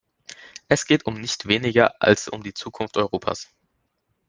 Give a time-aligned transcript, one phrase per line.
[0.67, 3.51] Es geht um nicht weniger als um die Zukunft Europas!